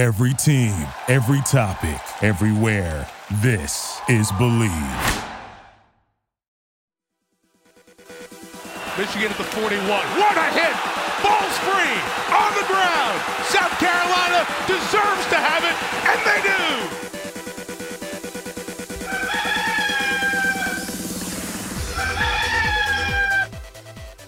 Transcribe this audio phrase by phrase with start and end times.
[0.00, 3.06] Every team, every topic, everywhere.
[3.42, 4.70] This is Believe.
[8.96, 9.84] Michigan at the 41.
[9.84, 10.74] What a hit!
[11.22, 12.00] Ball's free
[12.32, 13.20] on the ground.
[13.44, 15.76] South Carolina deserves to have it,
[16.08, 16.60] and they do.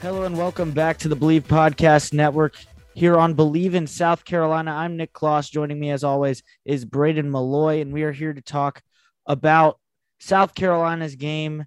[0.02, 2.56] Hello and welcome back to the Believe Podcast Network
[2.94, 4.70] here on Believe in South Carolina.
[4.70, 5.50] I'm Nick Kloss.
[5.50, 8.82] Joining me as always is Braden Malloy, and we are here to talk
[9.26, 9.78] about
[10.20, 11.64] South Carolina's game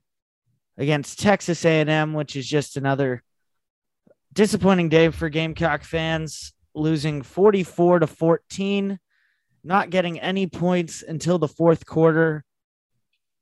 [0.78, 3.24] against Texas A&M, which is just another
[4.34, 9.00] disappointing day for Gamecock fans, losing 44 to 14,
[9.64, 12.44] not getting any points until the fourth quarter,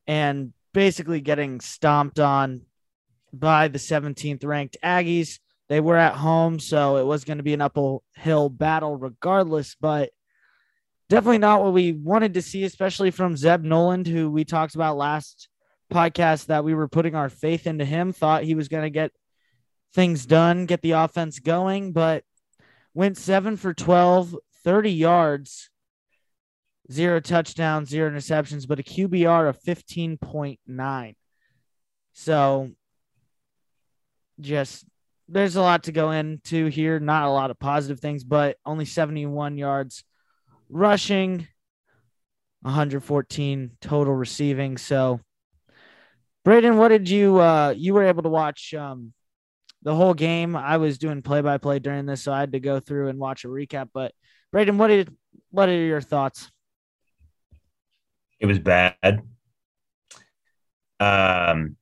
[0.08, 2.62] and basically getting stomped on
[3.34, 5.40] by the 17th ranked Aggies.
[5.74, 8.04] They were at home, so it was going to be an uphill
[8.52, 10.12] battle regardless, but
[11.10, 14.98] definitely not what we wanted to see, especially from Zeb Noland, who we talked about
[14.98, 15.50] last
[15.92, 19.14] podcast that we were putting our faith into him, thought he was going to get
[19.96, 22.24] things done, get the offense going, but
[22.94, 25.72] went seven for 12, 30 yards,
[26.92, 31.16] zero touchdowns, zero interceptions, but a QBR of 15.9.
[32.14, 32.70] So
[34.40, 34.86] just
[35.34, 37.00] there's a lot to go into here.
[37.00, 40.04] Not a lot of positive things, but only 71 yards
[40.70, 41.48] rushing,
[42.62, 44.78] 114 total receiving.
[44.78, 45.20] So,
[46.46, 49.14] Braden, what did you uh you were able to watch um
[49.82, 50.56] the whole game?
[50.56, 53.20] I was doing play by play during this, so I had to go through and
[53.20, 53.90] watch a recap.
[53.94, 54.14] But
[54.52, 55.16] Braden, what did
[55.50, 56.50] what are your thoughts?
[58.40, 59.24] It was bad.
[61.00, 61.78] Um,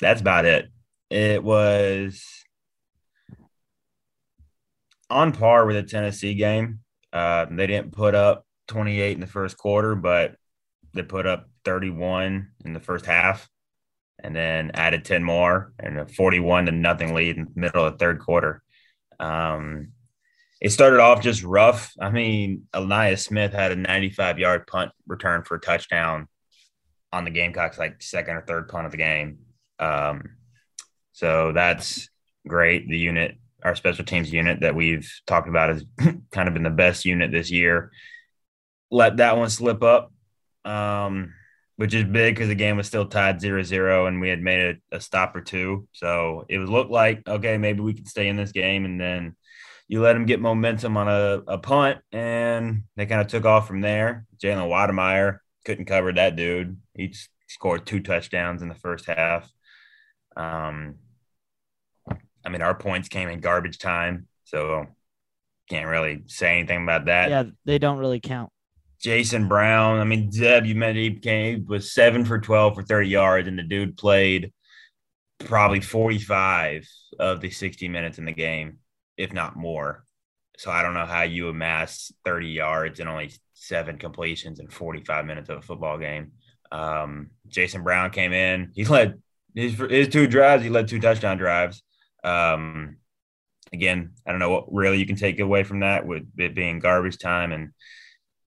[0.00, 0.66] that's about it.
[1.10, 2.43] It was
[5.10, 6.80] on par with the Tennessee game.
[7.12, 10.36] Uh, they didn't put up 28 in the first quarter, but
[10.92, 13.48] they put up 31 in the first half
[14.22, 17.92] and then added 10 more and a 41 to nothing lead in the middle of
[17.92, 18.62] the third quarter.
[19.20, 19.92] Um,
[20.60, 21.92] it started off just rough.
[22.00, 26.28] I mean, Ainias Smith had a 95 yard punt return for a touchdown
[27.12, 29.38] on the Gamecocks, like second or third punt of the game.
[29.78, 30.36] Um,
[31.12, 32.08] so that's
[32.46, 32.88] great.
[32.88, 35.84] The unit, our special teams unit that we've talked about, has
[36.30, 37.90] kind of been the best unit this year.
[38.90, 40.12] Let that one slip up,
[40.64, 41.32] um,
[41.76, 44.80] which is big because the game was still tied 0 0 and we had made
[44.92, 45.88] a, a stop or two.
[45.92, 48.84] So it looked like, okay, maybe we can stay in this game.
[48.84, 49.34] And then
[49.88, 53.66] you let them get momentum on a, a punt and they kind of took off
[53.66, 54.26] from there.
[54.42, 56.78] Jalen Wydermyer couldn't cover that dude.
[56.94, 57.14] He
[57.48, 59.50] scored two touchdowns in the first half.
[60.36, 60.96] Um,
[62.44, 64.86] I mean, our points came in garbage time, so
[65.68, 67.30] can't really say anything about that.
[67.30, 68.50] Yeah, they don't really count.
[69.00, 73.08] Jason Brown, I mean, Zeb, you mentioned he came was seven for 12 for 30
[73.08, 74.52] yards, and the dude played
[75.40, 76.88] probably 45
[77.18, 78.78] of the 60 minutes in the game,
[79.16, 80.04] if not more.
[80.56, 85.26] So I don't know how you amass 30 yards and only seven completions in 45
[85.26, 86.32] minutes of a football game.
[86.70, 88.70] Um, Jason Brown came in.
[88.74, 89.20] He led
[89.54, 90.62] his, his two drives.
[90.62, 91.82] He led two touchdown drives.
[92.24, 92.96] Um,
[93.72, 96.78] again, I don't know what really you can take away from that with it being
[96.78, 97.72] garbage time and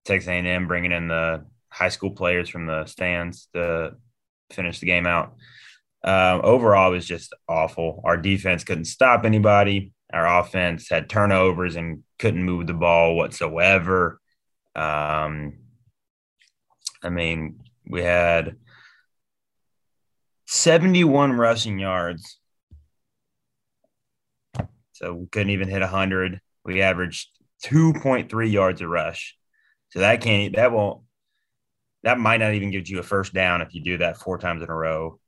[0.05, 3.95] Texas A&M bringing in the high school players from the stands to
[4.51, 5.35] finish the game out.
[6.03, 8.01] Um, overall, it was just awful.
[8.03, 9.91] Our defense couldn't stop anybody.
[10.13, 14.21] Our offense had turnovers and couldn't move the ball whatsoever.
[14.75, 15.57] Um,
[17.03, 18.55] I mean, we had
[20.45, 22.39] 71 rushing yards.
[24.97, 26.41] So we couldn't even hit 100.
[26.65, 27.29] We averaged
[27.65, 29.37] 2.3 yards a rush.
[29.89, 31.01] So that can't, that won't,
[32.03, 34.63] that might not even give you a first down if you do that four times
[34.63, 35.19] in a row.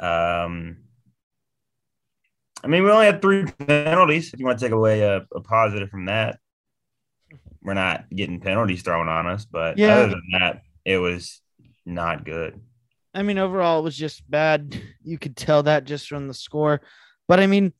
[0.00, 0.78] Um,
[2.64, 4.32] I mean, we only had three penalties.
[4.32, 6.38] If you want to take away a, a positive from that,
[7.62, 9.44] we're not getting penalties thrown on us.
[9.44, 9.94] But Yeah.
[9.94, 11.42] other than that, it was
[11.84, 12.60] not good.
[13.14, 14.80] I mean, overall, it was just bad.
[15.02, 16.80] You could tell that just from the score.
[17.28, 17.72] But I mean,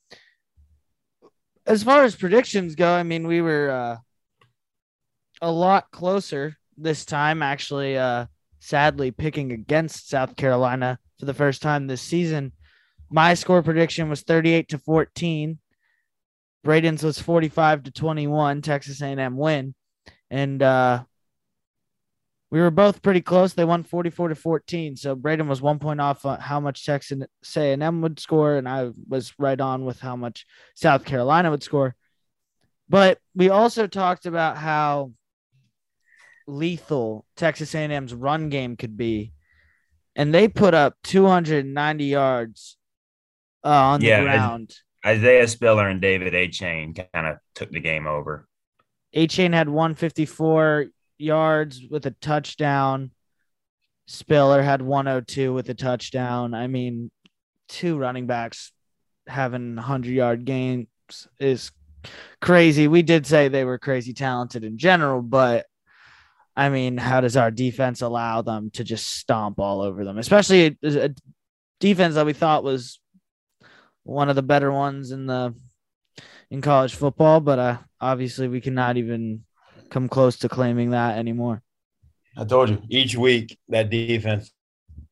[1.66, 3.96] as far as predictions go, I mean, we were uh,
[5.42, 8.26] a lot closer this time, actually, uh,
[8.60, 12.52] sadly, picking against South Carolina for the first time this season.
[13.10, 15.58] My score prediction was 38 to 14.
[16.64, 19.74] Braden's was 45 to 21, Texas A&M win.
[20.30, 21.04] And uh,
[22.50, 23.54] we were both pretty close.
[23.54, 24.96] They won 44 to 14.
[24.96, 27.22] So Braden was one point off on how much Texas
[27.56, 31.96] A&M would score, and I was right on with how much South Carolina would score.
[32.88, 35.12] But we also talked about how
[36.46, 39.32] lethal Texas A&M's run game could be,
[40.14, 42.76] and they put up 290 yards
[43.64, 44.74] uh, on Yeah, the ground.
[45.04, 48.46] Isaiah Spiller and David Achane kind of took the game over.
[49.14, 50.86] Achane had 154
[51.18, 53.10] yards with a touchdown.
[54.06, 56.54] Spiller had 102 with a touchdown.
[56.54, 57.10] I mean,
[57.68, 58.72] two running backs
[59.26, 60.86] having 100 yard games
[61.40, 61.72] is
[62.40, 62.88] crazy.
[62.88, 65.66] We did say they were crazy talented in general, but
[66.56, 70.78] I mean, how does our defense allow them to just stomp all over them, especially
[70.82, 71.10] a, a
[71.80, 73.00] defense that we thought was
[74.04, 75.54] one of the better ones in the
[76.50, 79.44] in college football, but uh, obviously we cannot even
[79.90, 81.62] come close to claiming that anymore.
[82.36, 84.52] I told you each week that defense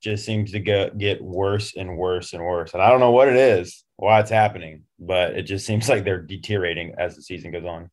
[0.00, 2.74] just seems to get get worse and worse and worse.
[2.74, 6.04] And I don't know what it is, why it's happening, but it just seems like
[6.04, 7.90] they're deteriorating as the season goes on.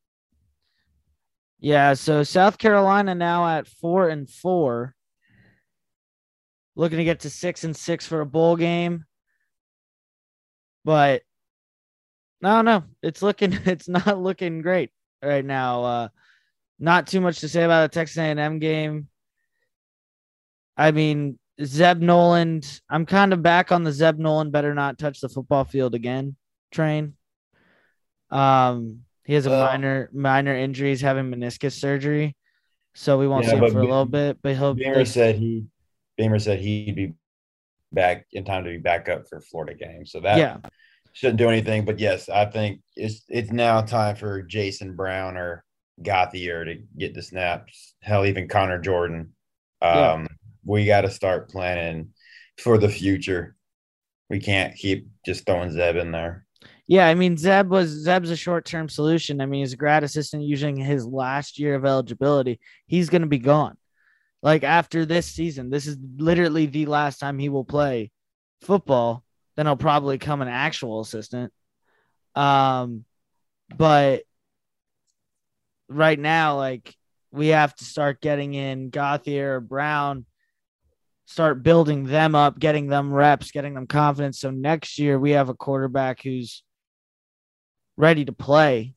[1.60, 4.96] Yeah, so South Carolina now at four and four,
[6.76, 9.06] looking to get to six and six for a bowl game.
[10.84, 11.22] But
[12.42, 12.84] don't know.
[13.02, 14.90] It's looking it's not looking great
[15.24, 15.84] right now.
[15.84, 16.08] Uh
[16.82, 19.08] not too much to say about the Texas A&M game.
[20.76, 25.22] I mean, Zeb Noland, I'm kind of back on the Zeb Noland better not touch
[25.22, 26.36] the football field again
[26.72, 27.14] train.
[28.30, 32.36] Um he has a Well- minor minor injury, he's having meniscus surgery.
[32.96, 35.66] So we won't Yeah, see him for a little bit, but he'll Beamer said he
[36.18, 37.14] Beamer said he'd be
[37.92, 40.06] back in time to be back up for Florida game.
[40.06, 40.58] So that yeah.
[41.14, 41.86] shouldn't do anything.
[41.86, 45.64] But yes, I think it's it's now time for Jason Brown or
[46.04, 47.96] Gauthier to get the snaps.
[48.02, 49.34] Hell, even Connor Jordan.
[49.82, 50.28] Um, Yeah.
[50.64, 52.10] We got to start planning
[52.58, 53.56] for the future.
[54.30, 56.46] We can't keep just throwing Zeb in there.
[56.88, 59.42] Yeah, I mean Zeb was Zeb's a short term solution.
[59.42, 62.60] I mean, he's a grad assistant using his last year of eligibility.
[62.86, 63.78] He's gonna be gone.
[64.44, 68.12] Like after this season, this is literally the last time he will play
[68.62, 69.24] football.
[69.56, 71.52] Then he'll probably come an actual assistant.
[72.36, 73.06] Um,
[73.76, 74.24] but
[75.92, 76.96] right now, like
[77.32, 80.26] we have to start getting in Gauthier or Brown,
[81.26, 84.40] start building them up, getting them reps, getting them confidence.
[84.40, 86.64] So next year we have a quarterback who's
[87.98, 88.96] ready to play.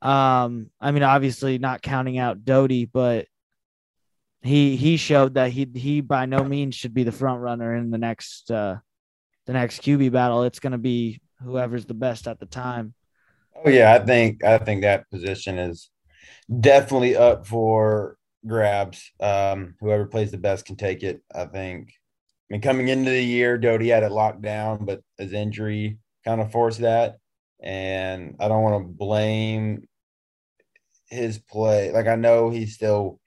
[0.00, 3.26] Um, I mean, obviously not counting out Doty, but
[4.42, 7.90] he he showed that he he by no means should be the front runner in
[7.90, 8.76] the next uh
[9.46, 10.44] the next QB battle.
[10.44, 12.94] It's gonna be whoever's the best at the time.
[13.64, 15.90] Oh yeah, I think I think that position is
[16.60, 19.12] definitely up for grabs.
[19.20, 21.22] Um, whoever plays the best can take it.
[21.34, 21.90] I think.
[22.50, 26.40] I mean, coming into the year, Doty had it locked down, but his injury kind
[26.42, 27.18] of forced that.
[27.62, 29.88] And I don't want to blame
[31.10, 31.92] his play.
[31.92, 33.20] Like I know he's still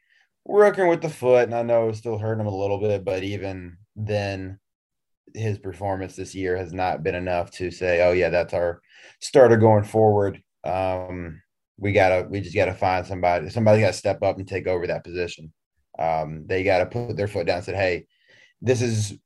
[0.45, 3.05] working with the foot, and I know it's still hurting him a little bit.
[3.05, 4.59] But even then,
[5.35, 8.81] his performance this year has not been enough to say, "Oh yeah, that's our
[9.19, 11.41] starter going forward." Um,
[11.77, 13.49] we gotta, we just gotta find somebody.
[13.49, 15.51] Somebody got to step up and take over that position.
[15.99, 18.07] Um, they got to put their foot down and said, "Hey,
[18.61, 19.17] this is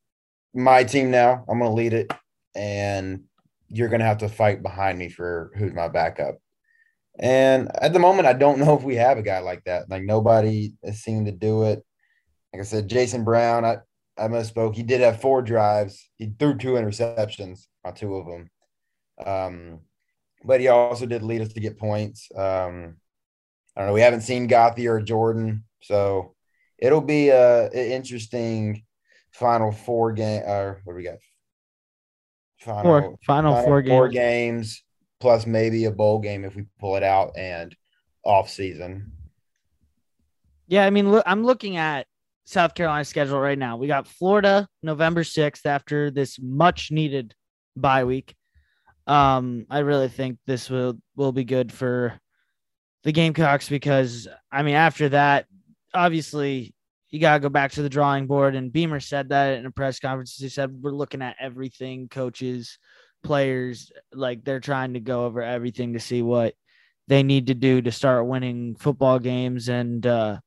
[0.53, 1.45] my team now.
[1.49, 2.11] I'm to lead it,
[2.55, 3.23] and
[3.67, 6.39] you're to have to fight behind me for who's my backup."
[7.17, 9.89] And at the moment, I don't know if we have a guy like that.
[9.89, 11.83] Like nobody has seemed to do it.
[12.53, 13.77] Like I said, Jason Brown, I,
[14.17, 14.75] I misspoke.
[14.75, 16.10] He did have four drives.
[16.17, 18.50] He threw two interceptions on two of them.
[19.25, 19.79] Um,
[20.43, 22.29] but he also did lead us to get points.
[22.36, 22.98] Um,
[23.75, 23.93] I don't know.
[23.93, 26.36] We haven't seen Gauthier or Jordan, so
[26.77, 28.84] it'll be a, a interesting
[29.31, 30.43] final four game.
[30.43, 31.17] Or what do we got?
[32.60, 34.13] Final Four final, four games.
[34.13, 34.84] games
[35.19, 37.75] plus maybe a bowl game if we pull it out and
[38.24, 39.12] off season.
[40.67, 42.07] Yeah, I mean, look, I'm looking at
[42.45, 43.77] South Carolina's schedule right now.
[43.77, 47.33] We got Florida November 6th after this much needed
[47.75, 48.35] bye week.
[49.07, 52.19] Um, I really think this will will be good for
[53.03, 55.45] the Gamecocks because I mean, after that,
[55.93, 56.73] obviously
[57.09, 58.55] you gotta go back to the drawing board.
[58.55, 60.35] And Beamer said that in a press conference.
[60.35, 62.77] He said we're looking at everything, coaches,
[63.23, 66.53] players, like they're trying to go over everything to see what
[67.07, 70.39] they need to do to start winning football games and uh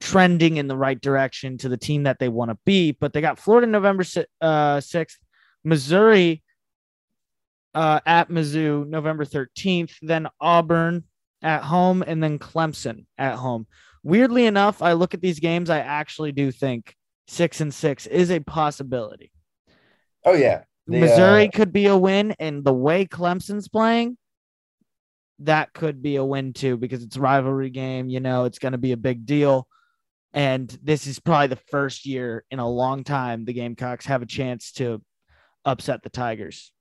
[0.00, 2.92] trending in the right direction to the team that they want to be.
[2.92, 4.04] But they got Florida November
[4.40, 5.16] uh, 6th,
[5.64, 6.42] Missouri
[7.74, 11.04] uh, at Mizzou November 13th, then Auburn
[11.42, 13.66] at home, and then Clemson at home.
[14.02, 16.94] Weirdly enough, I look at these games, I actually do think
[17.26, 19.30] six and six is a possibility.
[20.24, 24.16] Oh yeah, The, Missouri uh, could be a win, and the way Clemson's playing,
[25.40, 28.08] that could be a win too because it's a rivalry game.
[28.08, 29.68] You know, it's going to be a big deal.
[30.34, 34.26] And this is probably the first year in a long time the Gamecocks have a
[34.26, 35.02] chance to
[35.64, 36.72] upset the Tigers.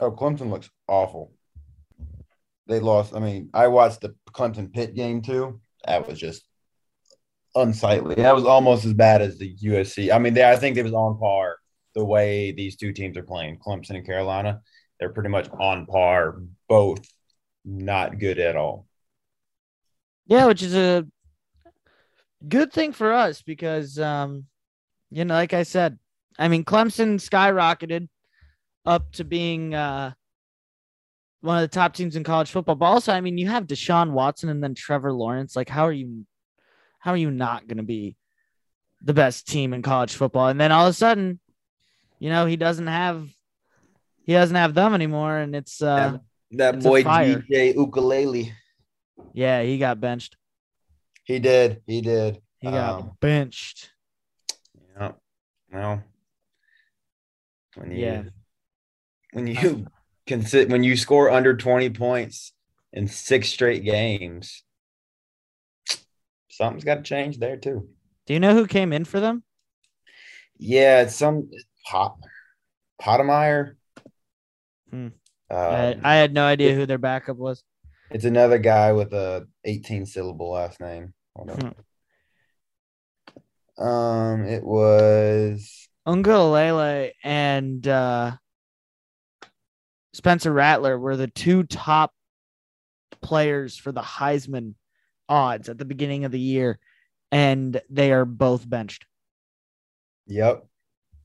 [0.00, 1.32] Oh, Clemson looks awful.
[2.66, 3.14] They lost.
[3.14, 5.60] I mean, I watched the Clemson Pitt game too.
[5.86, 6.44] That was just
[7.54, 8.14] unsightly.
[8.16, 10.12] That was almost as bad as the USC.
[10.12, 11.56] I mean, they, I think it was on par
[11.94, 14.60] the way these two teams are playing, Clemson and Carolina.
[14.98, 17.06] They're pretty much on par, both
[17.64, 18.86] not good at all.
[20.26, 21.06] Yeah, which is a
[22.48, 24.44] good thing for us because, um,
[25.10, 25.98] you know, like I said,
[26.38, 28.08] I mean, Clemson skyrocketed
[28.84, 30.12] up to being uh,
[31.40, 32.74] one of the top teams in college football.
[32.74, 35.54] But also, I mean, you have Deshaun Watson and then Trevor Lawrence.
[35.54, 36.26] Like, how are you?
[36.98, 38.16] How are you not going to be
[39.02, 40.48] the best team in college football?
[40.48, 41.38] And then all of a sudden,
[42.18, 43.28] you know, he doesn't have
[44.24, 46.22] he doesn't have them anymore, and it's uh, that,
[46.52, 47.02] that it's boy.
[47.02, 48.52] DJ Uiagalelei.
[49.34, 50.36] yeah, he got benched.
[51.24, 51.82] He did.
[51.86, 52.40] He did.
[52.60, 53.90] He got Um, benched.
[54.96, 55.12] Yeah.
[55.72, 56.04] Well,
[57.74, 58.22] when you Yeah.
[59.32, 59.86] when you
[60.26, 62.52] consider when you score under 20 points
[62.92, 64.62] in six straight games,
[66.48, 67.88] something's got to change there too.
[68.26, 69.42] Do you know who came in for them?
[70.58, 71.50] Yeah, it's some
[71.86, 72.16] Pot
[73.00, 73.74] Potemeyer.
[74.90, 75.08] Hmm.
[75.50, 77.62] Uh, I, I had no idea who their backup was.
[78.14, 81.12] It's another guy with a 18 syllable last name.
[81.34, 83.82] Hold Hmm.
[83.82, 88.36] Um, it was Uiagalelei and uh,
[90.12, 92.14] Spencer Rattler were the two top
[93.20, 94.74] players for the Heisman
[95.28, 96.78] odds at the beginning of the year,
[97.32, 99.06] and they are both benched.
[100.28, 100.64] yep.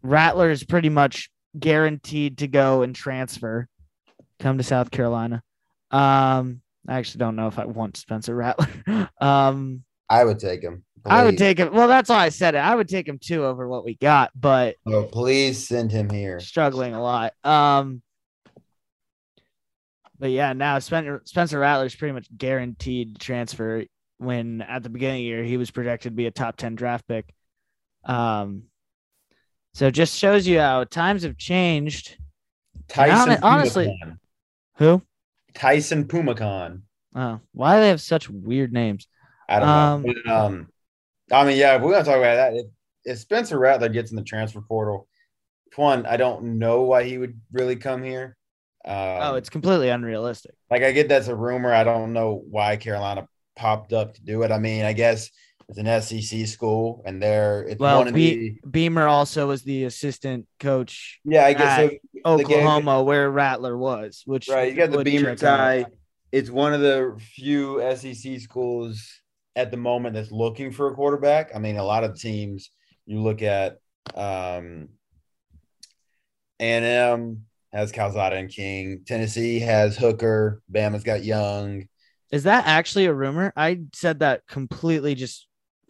[0.01, 1.29] Rattler is pretty much
[1.59, 3.67] guaranteed to go and transfer,
[4.39, 5.43] come to South Carolina.
[5.91, 9.09] Um, I actually don't know if I want Spencer Rattler.
[9.21, 10.83] um, I would take him.
[11.05, 11.73] I would take him.
[11.73, 12.59] Well, that's why I said it.
[12.59, 16.39] I would take him too over what we got, but Oh, please send him here.
[16.39, 17.33] struggling a lot.
[17.43, 18.01] Um,
[20.19, 23.85] but yeah, now Spencer Spencer Rattler is pretty much guaranteed transfer.
[24.17, 26.75] When at the beginning of the year he was projected to be a top ten
[26.75, 27.33] draft pick.
[28.03, 28.63] Um,
[29.73, 32.17] so just shows you how times have changed.
[32.89, 33.97] Tyson honestly-
[34.77, 35.01] Who?
[35.59, 36.81] Taisun Phommachanh.
[37.15, 39.07] Oh, why do they have such weird names?
[39.47, 40.13] I don't Um, know.
[40.25, 40.67] But, um,
[41.31, 42.53] I mean, yeah, if we're gonna talk about that.
[42.55, 42.65] If,
[43.05, 45.07] if Spencer Rattler gets in the transfer portal,
[45.75, 48.35] one, I don't know why he would really come here.
[48.85, 50.55] Um, oh, it's completely unrealistic.
[50.71, 51.73] like I get that's a rumor.
[51.73, 54.51] I don't know why Carolina popped up to do it.
[54.51, 55.29] I mean, I guess
[55.69, 59.61] it's an SEC school, and they're it's Well, one of Be- the Beamer also was
[59.61, 61.45] the assistant coach yeah.
[61.45, 61.87] I guess so,
[62.37, 64.23] the game- Oklahoma, where Rattler was.
[64.25, 65.85] Which Right, you got the Beamer tie.
[66.31, 69.07] It's one of the few SEC schools
[69.55, 71.51] at the moment that's looking for a quarterback.
[71.55, 72.71] I mean, a lot of teams
[73.05, 73.77] you look at
[74.15, 74.89] um
[76.59, 79.03] A&M has Calzada and King.
[79.05, 80.61] Tennessee has Hooker.
[80.71, 81.87] Bama's got Young.
[82.31, 83.53] Is that actually a rumor?
[83.55, 85.47] I said that completely just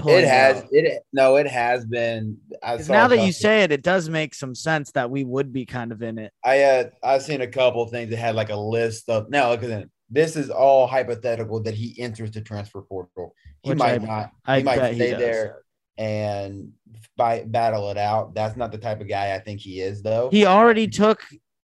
[0.08, 0.68] It has out.
[0.72, 2.38] it no, it has been.
[2.63, 5.65] I now that you say it, it does make some sense that we would be
[5.65, 6.32] kind of in it.
[6.44, 9.51] I had I've seen a couple of things that had like a list of now
[9.53, 9.89] at.
[10.12, 13.36] This is all hypothetical that he enters the transfer portal.
[13.62, 14.32] He Which might I- not.
[14.46, 15.62] I he might bet he stay there
[16.00, 16.72] and
[17.18, 18.34] fight, battle it out.
[18.34, 20.29] That's not the type of guy I think he is, though.
[20.32, 21.22] He already took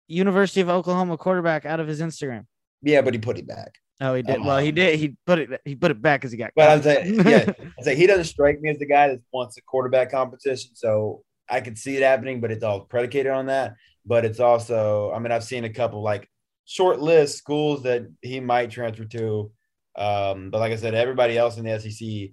[0.09, 2.47] University of Oklahoma quarterback out of his Instagram.
[2.83, 3.75] yeah, but he put it back.
[4.05, 4.41] Oh, he did.
[4.45, 4.99] well, he Um, did.
[4.99, 5.61] He put it.
[5.65, 6.51] He put it back as he got.
[6.57, 9.57] But I'm saying, yeah, I say he doesn't strike me as the guy that wants
[9.59, 10.73] a quarterback competition.
[10.75, 13.75] So I could see it happening, but it's all predicated on that.
[14.05, 16.29] But it's also, I mean, I've seen a couple like
[16.65, 19.53] short list schools that he might transfer to.
[19.95, 22.31] Um, but like I said, everybody else in the SEC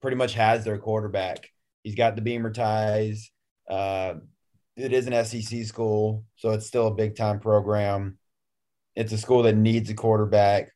[0.00, 1.48] pretty much has their quarterback.
[1.82, 3.30] He's got the Beamer ties.
[3.68, 4.14] Uh,
[4.76, 8.18] it is an SEC school, so it's still a big time program.
[8.96, 10.72] It's a school that needs a quarterback.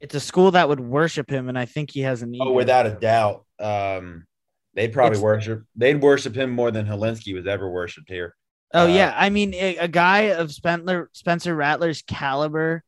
[0.00, 2.40] it's a school that would worship him, and I think he has a need.
[2.42, 3.44] Oh, without a doubt.
[3.60, 4.26] Um,
[4.74, 5.62] they'd probably It's- worship.
[5.76, 8.34] They'd worship him more than Hilinski was ever worshipped here.
[8.74, 12.82] Oh Uh, yeah, I mean a, a guy of Spencer Spencer Rattler's caliber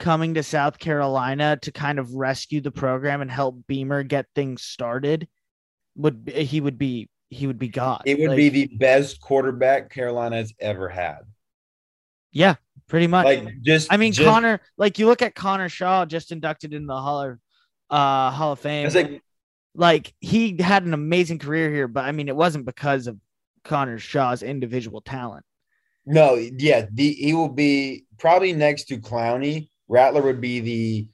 [0.00, 4.62] coming to South Carolina to kind of rescue the program and help Beamer get things
[4.62, 5.28] started
[5.96, 8.02] would he would be he would be God.
[8.06, 11.20] It would Like, be the best quarterback Carolina has ever had.
[12.32, 12.56] yeah,
[12.90, 13.24] pretty much.
[13.24, 16.86] Like just, I mean just, Connor, like you look at Connor Shaw just inducted in
[16.86, 17.38] the Hall of
[17.88, 18.86] uh Hall of Fame.
[18.86, 19.22] It's like
[19.74, 23.16] like he had an amazing career here, but I mean it wasn't because of
[23.64, 25.46] Connor Shaw's individual talent.
[26.04, 31.08] no, yeah, the he will be probably next to Clowney Rattler would be the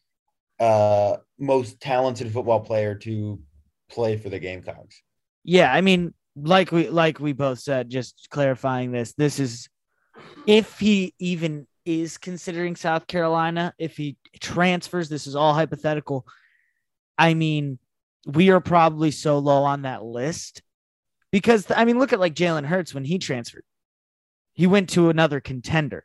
[0.64, 3.40] uh, most talented football player to
[3.88, 5.02] play for the Gamecocks.
[5.44, 9.14] Yeah, I mean, like we like we both said, just clarifying this.
[9.14, 9.68] This is
[10.46, 16.26] if he even is considering South Carolina, if he transfers, this is all hypothetical.
[17.16, 17.78] I mean,
[18.26, 20.62] we are probably so low on that list
[21.30, 23.64] because I mean, look at like Jalen Hurts when he transferred,
[24.52, 26.04] he went to another contender.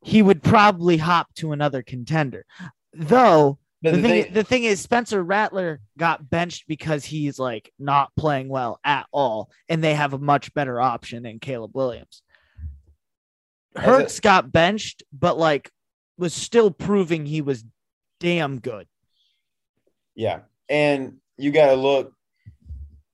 [0.00, 2.44] He would probably hop to another contender,
[2.92, 3.58] though.
[3.82, 8.10] The, the thing, thing- the thing is, Spencer Rattler got benched because he's like not
[8.16, 12.22] playing well at all, and they have a much better option in Caleb Williams.
[13.74, 15.70] Hurts got benched, but like
[16.18, 17.64] was still proving he was
[18.20, 18.86] damn good.
[20.14, 20.40] Yeah.
[20.68, 22.12] And you got to look.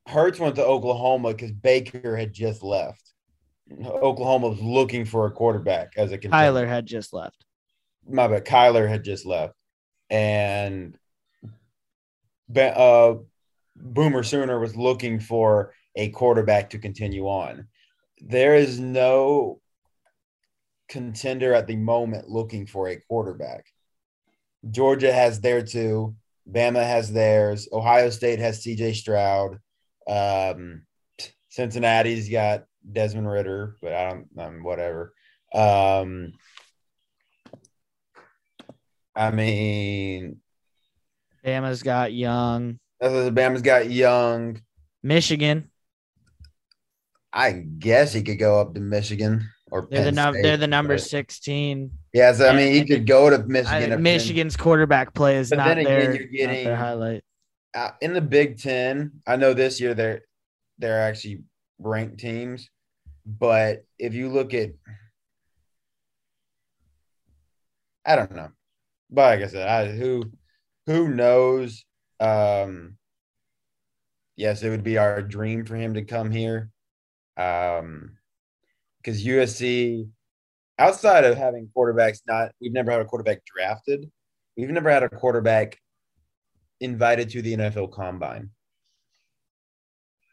[0.07, 3.03] Hurts went to Oklahoma because Baker had just left.
[3.85, 6.61] Oklahoma was looking for a quarterback as a contender.
[6.61, 7.45] Kyler had just left.
[8.09, 8.45] My bad.
[8.45, 9.55] Kyler had just left.
[10.11, 10.97] And
[12.57, 13.15] uh,
[13.77, 17.69] Boomer Sooner was looking for a quarterback to continue on.
[18.21, 19.61] There is no
[20.89, 23.67] contender at the moment looking for a quarterback.
[24.71, 26.17] Georgia has their two.
[26.51, 27.69] Bama has theirs.
[27.73, 29.59] Ohio State has CJ Stroud.
[30.09, 30.83] Um,
[31.51, 35.13] Cincinnati's got Desmond Ridder, but I don't, um, whatever.
[35.55, 36.33] Um,
[39.19, 40.37] I mean,
[41.45, 42.79] Bama's got Young.
[43.03, 44.63] Bama's got Young.
[45.03, 45.71] Michigan.
[47.33, 50.57] I guess he could go up to Michigan or They're the Penn num- State, they're
[50.57, 51.91] the number but- sixteen.
[52.15, 53.93] Yeah, so I mean, he could go to Michigan.
[53.93, 57.25] if- Michigan's quarterback play is But not then again, their, you're getting- their highlight.
[57.75, 59.13] uh, in the Big Ten.
[59.27, 60.23] I know this year they're
[60.79, 61.43] they're actually
[61.81, 62.71] ranked teams,
[63.27, 64.71] but if you look at,
[68.07, 68.49] I don't know,
[69.11, 70.25] but like I said, I, who
[70.87, 71.85] who knows?
[72.21, 72.97] Um,
[74.37, 76.71] yes, it would be our dream for him to come here,
[77.37, 78.17] um,
[78.99, 80.09] because USC,
[80.79, 84.11] outside of having quarterbacks, not we've never had a quarterback drafted.
[84.57, 85.79] We've never had a quarterback
[86.81, 88.51] invited to the NFL Combine.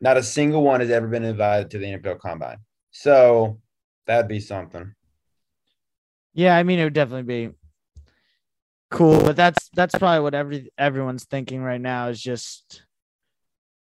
[0.02, 2.58] Not a single one has ever been invited to the NFL Combine.
[2.92, 3.60] So
[4.08, 4.94] that'd be something.
[6.34, 7.56] Yeah, I mean it would definitely be
[8.96, 12.84] cool, but that's that's probably what every everyone's thinking right now is just,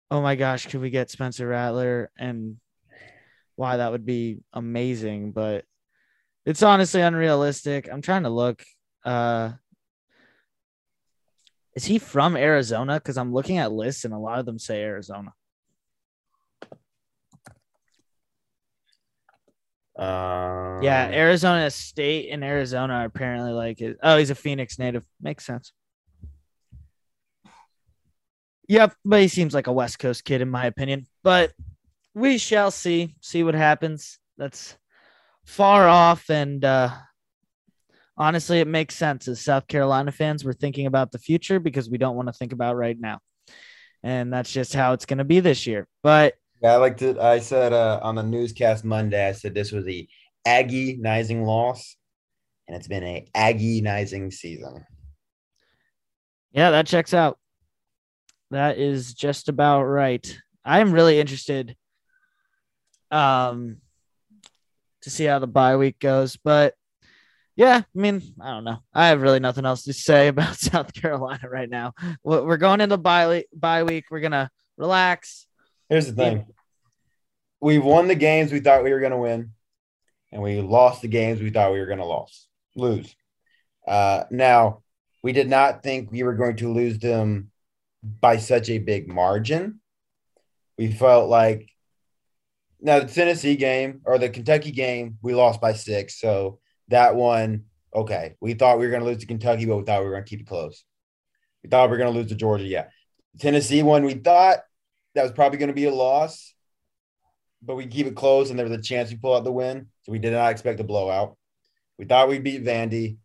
[0.10, 2.58] oh my gosh, could we get Spencer Rattler and
[3.56, 5.66] why that would be amazing, but
[6.46, 7.88] it's honestly unrealistic.
[7.92, 8.64] I'm trying to look.
[9.06, 9.52] Uh,
[11.76, 12.96] is he from Arizona?
[12.96, 15.34] Because I'm looking at lists and a lot of them say Arizona.
[19.98, 23.98] Um, Yeah, Arizona State and Arizona are apparently like it.
[24.02, 25.06] Oh, he's a Phoenix native.
[25.22, 25.72] Makes sense.
[28.70, 31.06] Yep, but he seems like a West Coast kid in my opinion.
[31.22, 31.52] But
[32.16, 33.16] we shall see.
[33.22, 34.20] See what happens.
[34.38, 34.78] That's
[35.46, 36.90] far off and uh
[38.18, 41.98] honestly it makes sense as South Carolina fans we're thinking about the future because we
[41.98, 43.20] don't want to think about right now.
[44.04, 45.88] And that's just how it's going to be this year.
[46.02, 47.22] But Yeah, I like to.
[47.22, 50.08] I said uh, on the newscast Monday, I said this was a
[50.46, 51.98] Aggie-nizing loss,
[52.68, 54.86] and it's been a Aggie-nizing season.
[56.54, 57.38] Yeah, that checks out.
[58.52, 60.40] That is just about right.
[60.64, 61.76] I'm really interested
[63.12, 63.78] um
[65.02, 66.76] to see how the bye week goes, but
[67.58, 68.80] yeah, I mean, I don't know.
[68.94, 71.92] I have really nothing else to say about South Carolina right now.
[72.24, 74.06] We're going into bye bye week.
[74.10, 75.46] We're gonna relax.
[75.94, 76.48] Here's the thing:
[77.62, 79.52] we've won the games we thought we were going to win,
[80.32, 82.48] and we lost the games we thought we were going to lose.
[82.76, 83.16] Lose.
[83.88, 84.82] Uh, now,
[85.22, 87.52] we did not think we were going to lose them
[88.02, 89.82] by such a big margin.
[90.80, 91.70] We felt like
[92.82, 96.20] now the Tennessee game or the Kentucky game, we lost by six.
[96.20, 98.36] So that one, okay.
[98.42, 100.26] We thought we were going to lose to Kentucky, but we thought we were going
[100.26, 100.84] to keep it close.
[101.64, 102.66] We thought we were going to lose to Georgia.
[102.66, 102.86] Yeah.
[103.40, 104.62] Tennessee one, we thought
[105.16, 106.54] that was probably going to be a loss,
[107.62, 109.88] but we keep it close and there was a chance we pull out the win.
[110.04, 111.38] So we did not expect a blowout.
[111.98, 113.18] We thought we'd beat Vandy.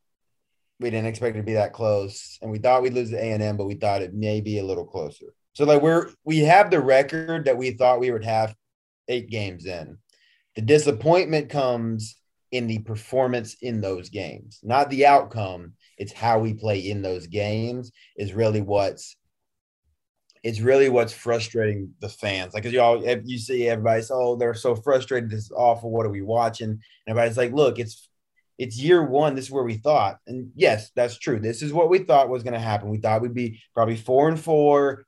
[0.81, 3.33] We didn't expect it to be that close, and we thought we'd lose to A
[3.33, 5.35] and M, but we thought it may be a little closer.
[5.55, 8.55] So like we're we have the record that we thought we would have
[9.09, 9.98] eight games in.
[10.55, 12.16] The disappointment comes
[12.53, 15.72] in the performance in those games, not the outcome.
[15.98, 19.16] It's how we play in those games is really what's
[20.42, 22.55] it's really what's frustrating the fans.
[22.55, 25.31] Like, 'cause you all, you see everybody say, "Oh, they're so frustrated.
[25.31, 25.90] This is awful.
[25.90, 28.09] What are we watching?" And everybody's like, "Look, it's
[28.59, 29.37] it's year one.
[29.37, 31.38] This is where we thought, and yes, that's true.
[31.38, 32.90] This is what we thought was going to happen.
[32.90, 35.07] We thought we'd be probably four and four,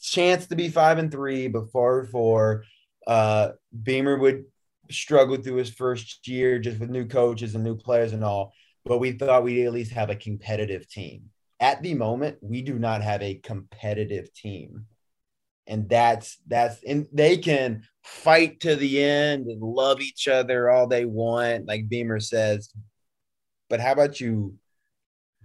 [0.00, 2.64] chance to be five and three, but four and four.
[3.06, 3.50] Uh,
[3.82, 4.44] Beamer would
[4.90, 8.52] struggle through his first year just with new coaches and new players and all.
[8.84, 11.30] But we thought we'd at least have a competitive team.
[11.62, 14.86] At the moment, we do not have a competitive team.
[15.68, 20.88] And that's that's and they can fight to the end and love each other all
[20.88, 22.68] they want like beamer says.
[23.70, 24.56] But how about you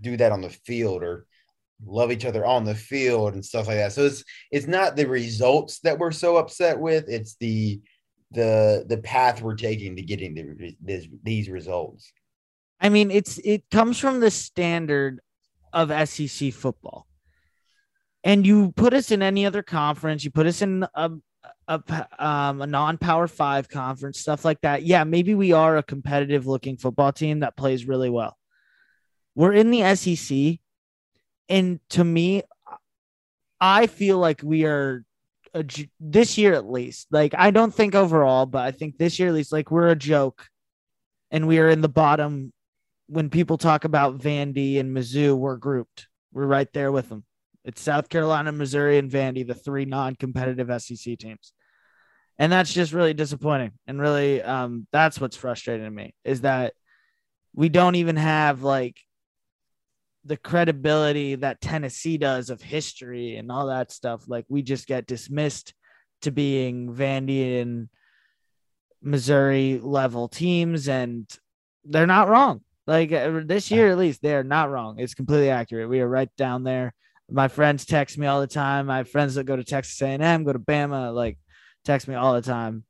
[0.02, 1.28] do that on the field or
[1.86, 3.94] love each other on the field and stuff like that?
[3.94, 7.06] So it's it's not the results that we're so upset with.
[7.08, 7.80] It's the
[8.32, 12.12] the the path we're taking to getting the, this, these results.
[12.82, 15.22] I mean it's it comes from the standard
[15.74, 17.08] of sec football
[18.24, 21.12] and you put us in any other conference, you put us in a
[21.68, 24.84] a, um, a non-power five conference, stuff like that.
[24.84, 28.38] Yeah, maybe we are a competitive looking football team that plays really well.
[29.36, 30.60] We're in the SEC,
[31.50, 32.44] and to me,
[33.60, 35.04] I feel like we are
[35.54, 35.66] a,
[36.00, 37.08] this year at least.
[37.12, 39.96] Like I don't think overall, but I think this year at least, like we're a
[39.96, 40.48] joke,
[41.32, 42.52] and we are in the bottom.
[43.08, 46.08] When people talk about Vandy and Mizzou, we're grouped.
[46.34, 47.24] We're right there with them.
[47.64, 51.54] It's South Carolina, Missouri, and Vandy, the three non-competitive SEC teams.
[52.40, 53.72] And that's just really disappointing.
[53.88, 56.74] And really, um, that's what's frustrating to me is that
[57.56, 58.98] we don't even have like
[60.24, 64.24] the credibility that Tennessee does of history and all that stuff.
[64.28, 65.74] Like we just get dismissed
[66.22, 67.90] to being Vandy and
[69.02, 71.30] Missouri level teams, and
[71.86, 72.62] they're not wrong.
[72.88, 75.00] Like uh, this year, at least, they're not wrong.
[75.00, 75.90] It's completely accurate.
[75.90, 76.94] We are right down there
[77.30, 78.86] my friends text me all the time.
[78.86, 81.38] My friends that go to Texas A&M, go to Bama, like
[81.84, 82.84] text me all the time,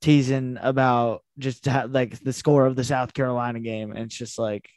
[0.00, 3.90] teasing about just like the score of the South Carolina game.
[3.90, 4.68] And it's just like,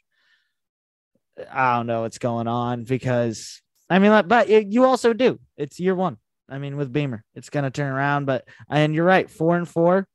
[1.50, 5.38] I don't know what's going on because I mean, like, but you also do.
[5.56, 6.16] It's year one.
[6.48, 8.26] I mean, with Beamer, it's going to turn around.
[8.26, 10.06] But and you're right, four and four,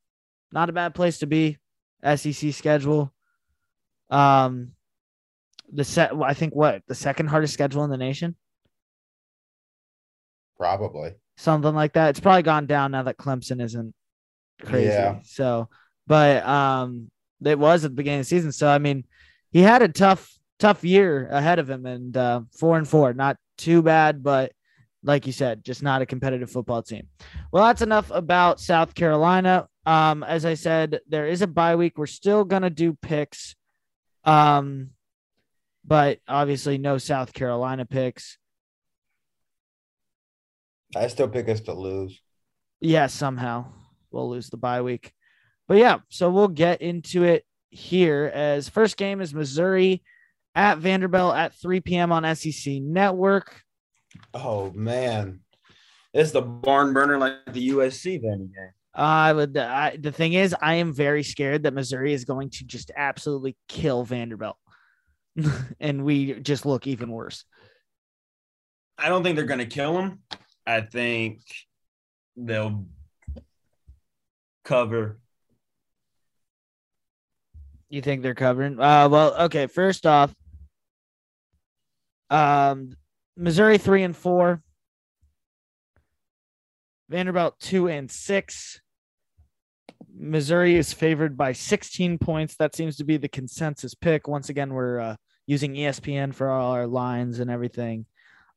[0.51, 1.57] not a bad place to be.
[2.03, 3.11] SEC schedule.
[4.09, 4.71] Um,
[5.71, 6.11] the set.
[6.21, 8.35] I think what the second hardest schedule in the nation.
[10.57, 12.09] Probably something like that.
[12.09, 13.93] It's probably gone down now that Clemson isn't
[14.61, 14.87] crazy.
[14.87, 15.19] Yeah.
[15.23, 15.69] So,
[16.05, 17.09] but um,
[17.43, 18.51] it was at the beginning of the season.
[18.51, 19.05] So I mean,
[19.51, 23.37] he had a tough, tough year ahead of him, and uh, four and four, not
[23.57, 24.51] too bad, but
[25.03, 27.07] like you said, just not a competitive football team.
[27.51, 29.67] Well, that's enough about South Carolina.
[29.85, 31.97] Um, as I said, there is a bye week.
[31.97, 33.55] We're still gonna do picks,
[34.27, 34.89] um,
[35.85, 38.37] but obviously no South Carolina picks.
[40.95, 42.21] I still pick us to lose.
[42.81, 43.65] Yeah, somehow
[44.11, 45.13] we'll lose the bye week.
[45.67, 50.03] But yeah, so we'll get into it here as first game is Missouri
[50.55, 52.11] at Vanderbilt at 3 p.m.
[52.11, 53.61] on SEC Network.
[54.33, 55.41] Oh man,
[56.13, 58.71] it's the barn burner like the USC Vandy game.
[58.97, 59.55] I would.
[59.55, 63.55] I, the thing is, I am very scared that Missouri is going to just absolutely
[63.67, 64.57] kill Vanderbilt,
[65.79, 67.45] and we just look even worse.
[68.97, 70.21] I don't think they're going to kill them.
[70.65, 71.41] I think
[72.35, 72.87] they'll
[74.65, 75.19] cover.
[77.89, 78.79] You think they're covering?
[78.79, 79.67] Uh, well, okay.
[79.67, 80.33] First off,
[82.31, 82.97] um,
[83.37, 84.63] Missouri three and four,
[87.09, 88.81] Vanderbilt two and six.
[90.15, 92.55] Missouri is favored by 16 points.
[92.57, 94.27] That seems to be the consensus pick.
[94.27, 98.05] Once again, we're uh, using ESPN for all our lines and everything.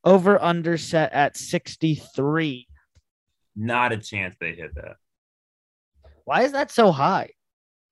[0.04, 2.66] Over under set at 63.
[3.56, 4.96] Not a chance they hit that.
[6.24, 7.30] Why is that so high?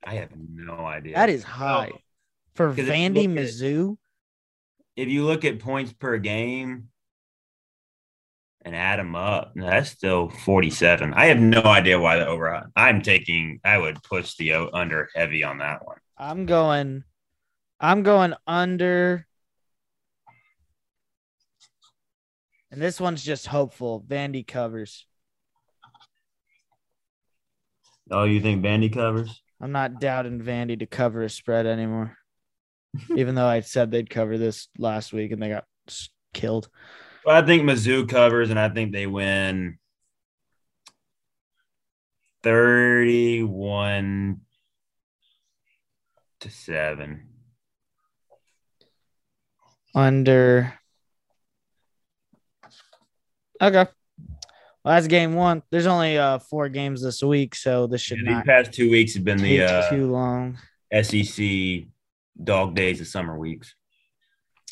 [0.04, 1.14] I have no idea.
[1.14, 1.98] That is high oh.
[2.54, 3.96] for Vandy Mizzou.
[4.96, 6.88] If you look at points per game
[8.62, 11.14] and add them up, that's still 47.
[11.14, 12.70] I have no idea why the over.
[12.76, 15.98] I'm taking, I would push the under heavy on that one.
[16.16, 17.04] I'm going,
[17.80, 19.28] I'm going under
[22.70, 24.04] And this one's just hopeful.
[24.06, 25.06] Vandy covers.
[28.10, 29.42] Oh, you think Vandy covers?
[29.60, 32.16] I'm not doubting Vandy to cover a spread anymore.
[33.16, 35.64] Even though I said they'd cover this last week and they got
[36.34, 36.68] killed.
[37.24, 39.78] Well, I think Mizzou covers and I think they win
[42.42, 44.40] 31
[46.40, 47.24] to 7.
[49.94, 50.78] Under
[53.60, 53.86] Okay.
[54.84, 55.62] Well, that's game one.
[55.70, 58.44] There's only uh four games this week, so this should yeah, not.
[58.44, 60.58] These past two weeks have been the uh, too long.
[61.02, 61.86] SEC
[62.42, 63.74] dog days of summer weeks.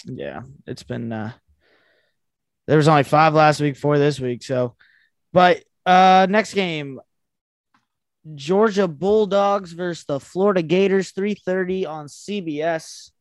[0.05, 1.33] Yeah, it's been uh
[2.67, 4.43] there was only five last week, four this week.
[4.43, 4.75] So
[5.33, 7.01] but uh next game.
[8.35, 13.13] Georgia Bulldogs versus the Florida Gators, 3:30 on CBS.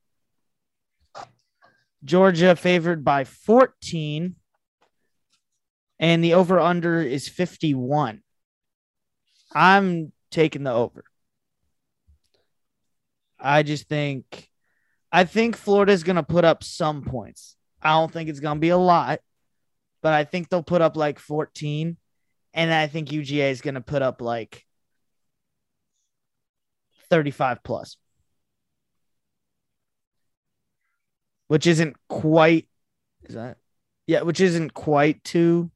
[2.03, 4.35] Georgia favored by 14
[5.99, 8.21] and the over under is 51.
[9.53, 11.03] I'm taking the over.
[13.39, 14.49] I just think
[15.11, 17.55] I think Florida's going to put up some points.
[17.81, 19.19] I don't think it's going to be a lot,
[20.05, 21.97] but I think they'll put up like 14
[22.53, 24.63] and I think UGA is going to put up like
[27.09, 27.97] 35 plus.
[31.47, 32.67] Which isn't quite
[33.23, 33.57] is that
[34.05, 35.71] yeah, which isn't quite to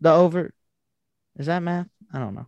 [0.00, 0.54] the over.
[1.38, 1.88] Is that math?
[2.10, 2.46] I don't know.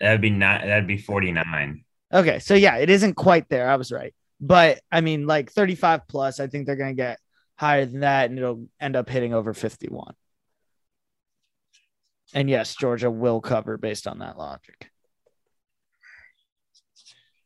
[0.00, 0.62] That'd be not.
[0.62, 1.84] That'd be forty nine.
[2.12, 3.68] Okay, so yeah, it isn't quite there.
[3.68, 6.40] I was right, but I mean, like thirty five plus.
[6.40, 7.20] I think they're gonna get
[7.56, 10.14] higher than that, and it'll end up hitting over fifty one.
[12.34, 14.90] And yes, Georgia will cover based on that logic.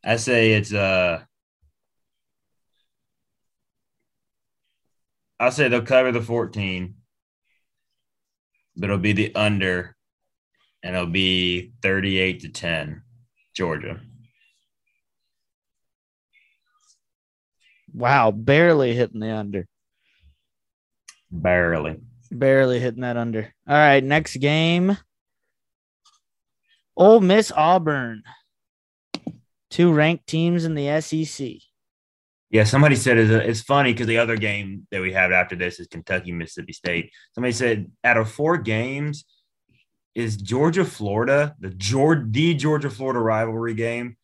[0.04, 1.22] I say it's uh
[5.38, 6.96] I'll say they'll cover the 14,
[8.76, 9.96] but it'll be the under,
[10.82, 13.02] and it'll be 38 to 10,
[13.54, 14.00] Georgia.
[17.94, 19.66] Wow, barely hitting the under.
[21.30, 22.00] Barely.
[22.30, 23.52] Barely hitting that under.
[23.68, 24.96] All right, next game.
[26.96, 28.22] Ole Miss Auburn.
[29.70, 31.48] Two ranked teams in the SEC.
[32.50, 35.54] Yeah, somebody said it's, uh, it's funny because the other game that we have after
[35.54, 37.12] this is Kentucky Mississippi State.
[37.34, 39.24] Somebody said out of four games,
[40.14, 44.16] is Georgia Florida the Georgia the Georgia Florida rivalry game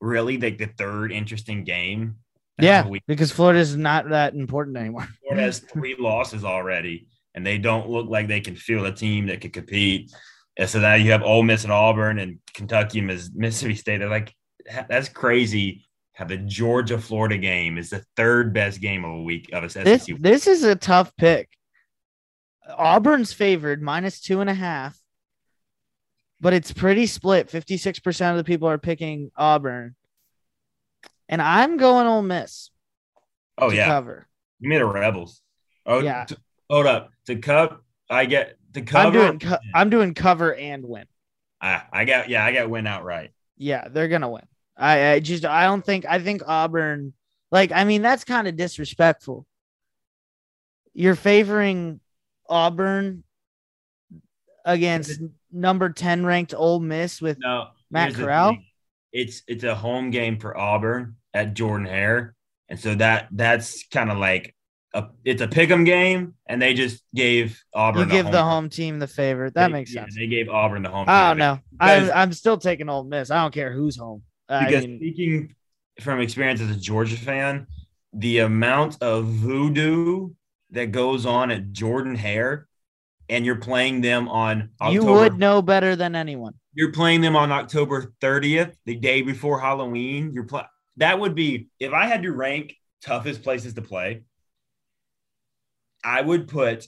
[0.00, 2.16] really like the third interesting game?
[2.62, 5.08] Yeah, because Florida's not that important anymore.
[5.22, 9.26] Florida has three losses already, and they don't look like they can field a team
[9.26, 10.12] that could compete.
[10.56, 13.98] And so now you have Ole Miss and Auburn and Kentucky and Mississippi State.
[13.98, 14.34] They're like,
[14.88, 15.86] that's crazy.
[16.14, 19.70] How the Georgia Florida game is the third best game of a week of a
[19.70, 19.84] SEC.
[19.84, 21.48] This this is a tough pick.
[22.68, 24.98] Auburn's favored minus two and a half,
[26.38, 27.48] but it's pretty split.
[27.48, 29.96] Fifty six percent of the people are picking Auburn,
[31.32, 32.70] and I'm going Ole Miss
[33.56, 34.28] oh to yeah, cover.
[34.60, 35.40] you made a Rebels.
[35.86, 36.26] Oh Yeah.
[36.26, 36.36] t-
[36.70, 37.10] hold up.
[37.26, 39.06] To cup, I get to cover.
[39.06, 41.06] I'm doing co- I'm doing cover and win.
[41.60, 43.30] I, I got yeah, I got win outright.
[43.56, 44.44] Yeah, they're gonna win.
[44.76, 47.14] I, I just I don't think I think Auburn
[47.50, 49.46] like I mean that's kind of disrespectful.
[50.92, 52.00] You're favoring
[52.48, 53.24] Auburn
[54.64, 58.58] against number 10 ranked Ole Miss with No, Matt Corral?
[59.12, 62.34] It's it's a home game for Auburn at Jordan Hare,
[62.68, 64.54] and so that that's kind of like
[64.94, 68.08] a it's a pick'em game, and they just gave Auburn.
[68.08, 69.50] you give the home team the favor.
[69.50, 70.16] That they- makes yeah, sense.
[70.16, 71.06] They gave Auburn the home.
[71.08, 71.58] I don't know.
[71.80, 73.30] I'm I'm still taking Ole Miss.
[73.30, 74.22] I don't care who's home.
[74.48, 75.54] I because mean, speaking
[76.00, 77.66] from experience as a Georgia fan,
[78.12, 80.30] the amount of voodoo
[80.70, 82.66] that goes on at Jordan Hare,
[83.28, 86.54] and you're playing them on October, you would know better than anyone.
[86.74, 90.32] you're playing them on October 30th, the day before Halloween.
[90.32, 94.22] You're playing that would be if I had to rank toughest places to play,
[96.04, 96.86] I would put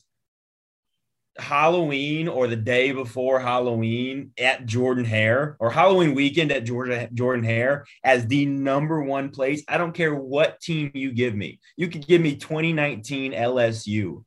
[1.36, 7.44] Halloween or the day before Halloween at Jordan Hare or Halloween weekend at Georgia Jordan
[7.44, 9.64] Hare as the number one place.
[9.68, 11.58] I don't care what team you give me.
[11.76, 13.86] You could give me 2019 LSU.
[13.86, 14.24] You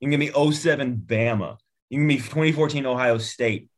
[0.00, 1.56] can give me 07 Bama.
[1.90, 3.68] You can give me 2014 Ohio State.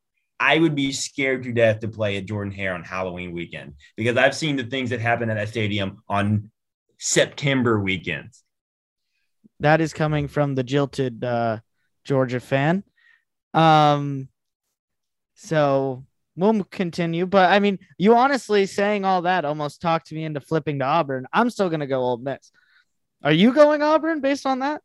[0.40, 4.16] I would be scared to death to play at Jordan Hare on Halloween weekend because
[4.16, 6.50] I've seen the things that happen at that stadium on
[6.98, 8.42] September weekends.
[9.60, 11.58] That is coming from the jilted uh,
[12.04, 12.82] Georgia fan.
[13.52, 14.28] Um,
[15.34, 17.26] so we'll continue.
[17.26, 21.26] But I mean, you honestly saying all that almost talked me into flipping to Auburn.
[21.34, 22.50] I'm still gonna go Ole Miss.
[23.22, 24.80] Are you going Auburn based on that?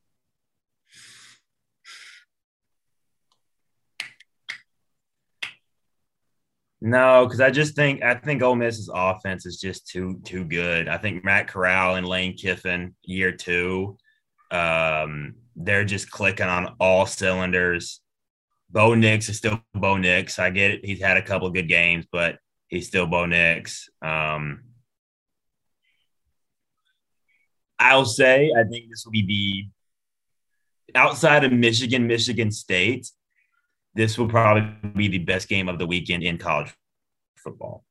[6.85, 10.87] No, because I just think I think Ole Miss's offense is just too too good.
[10.87, 13.97] I think Matt Corral and Lane Kiffin year two,
[14.51, 18.01] um, they're just clicking on all cylinders.
[18.69, 20.37] Bo Nix is still Bo Nix.
[20.37, 23.89] I get it; he's had a couple good games, but he's still Bo Nix.
[24.03, 24.65] Um,
[27.79, 29.71] I'll say I think this will be
[30.93, 33.09] the outside of Michigan, Michigan State
[33.95, 36.73] this will probably be the best game of the weekend in college
[37.37, 37.83] football.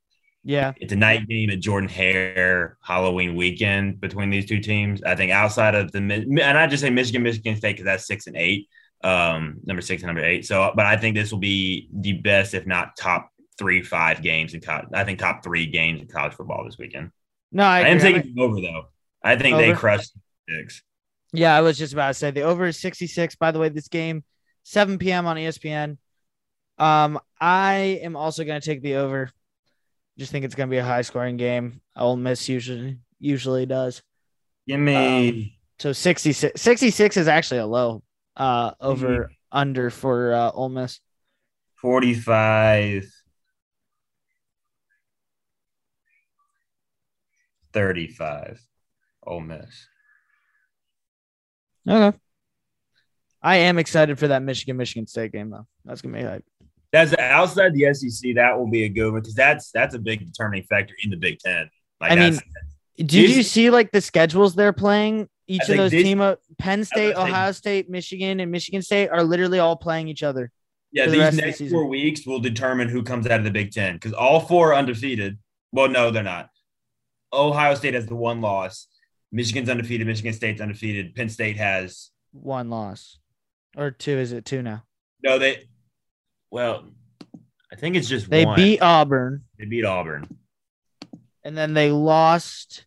[0.42, 0.72] Yeah.
[0.76, 5.02] It's a night game at Jordan Hare Halloween weekend between these two teams.
[5.02, 8.26] I think outside of the and I just say Michigan, Michigan State because that's six
[8.26, 8.68] and eight,
[9.02, 10.44] um, number six and number eight.
[10.44, 14.52] So, but I think this will be the best, if not top three, five games
[14.52, 14.88] in college.
[14.92, 17.10] I think top three games in college football this weekend.
[17.50, 18.88] No, I, I am taking over though.
[19.22, 19.66] I think Over?
[19.66, 20.12] they crushed
[20.48, 20.82] six.
[21.32, 23.36] Yeah, I was just about to say the over is 66.
[23.36, 24.22] By the way, this game,
[24.64, 25.26] 7 p.m.
[25.26, 25.98] on ESPN.
[26.78, 29.30] Um, I am also going to take the over.
[30.18, 31.80] Just think it's going to be a high scoring game.
[31.96, 34.02] Ole Miss usually usually does.
[34.66, 38.02] Give me So 66, 66 is actually a low
[38.36, 41.00] uh over under for uh, Ole Miss.
[41.76, 43.10] 45
[47.72, 48.60] 35
[49.26, 49.86] Ole Miss.
[51.88, 52.16] Okay.
[53.44, 55.66] I am excited for that Michigan Michigan State game though.
[55.84, 56.44] That's gonna be hype.
[56.92, 58.34] That's outside the SEC.
[58.36, 61.16] That will be a good one because that's that's a big determining factor in the
[61.16, 61.68] Big Ten.
[62.00, 62.40] Like I mean,
[62.96, 65.28] Did These- you see like the schedules they're playing?
[65.46, 69.08] Each I of those these- team uh, Penn State, Ohio State, Michigan, and Michigan State
[69.10, 70.50] are literally all playing each other.
[70.90, 71.76] yeah, these the next season.
[71.76, 74.74] four weeks will determine who comes out of the Big Ten because all four are
[74.76, 75.36] undefeated.
[75.70, 76.48] Well, no, they're not.
[77.32, 78.86] Ohio State has the one loss.
[79.32, 80.06] Michigan's undefeated.
[80.06, 81.14] Michigan State's undefeated.
[81.14, 83.18] Penn State has One loss.
[83.76, 84.84] Or two, is it two now?
[85.22, 85.38] no.
[85.38, 85.64] They
[86.50, 86.84] well,
[87.72, 88.56] I think it's just They one.
[88.56, 90.26] beat Auburn they beat Auburn.
[91.42, 92.86] and then they lost.